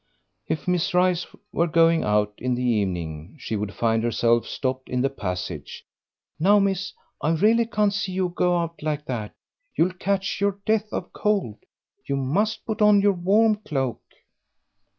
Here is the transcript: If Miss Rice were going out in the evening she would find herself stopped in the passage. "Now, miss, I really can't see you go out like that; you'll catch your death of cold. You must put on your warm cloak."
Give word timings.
If 0.47 0.67
Miss 0.67 0.95
Rice 0.95 1.27
were 1.51 1.67
going 1.67 2.03
out 2.03 2.33
in 2.39 2.55
the 2.55 2.63
evening 2.63 3.35
she 3.39 3.55
would 3.55 3.71
find 3.71 4.03
herself 4.03 4.47
stopped 4.47 4.89
in 4.89 5.01
the 5.01 5.11
passage. 5.11 5.85
"Now, 6.39 6.57
miss, 6.57 6.93
I 7.21 7.35
really 7.35 7.67
can't 7.67 7.93
see 7.93 8.13
you 8.13 8.29
go 8.29 8.57
out 8.57 8.81
like 8.81 9.05
that; 9.05 9.35
you'll 9.75 9.93
catch 9.93 10.41
your 10.41 10.57
death 10.65 10.91
of 10.91 11.13
cold. 11.13 11.59
You 12.09 12.15
must 12.15 12.65
put 12.65 12.81
on 12.81 12.99
your 13.01 13.13
warm 13.13 13.57
cloak." 13.57 14.01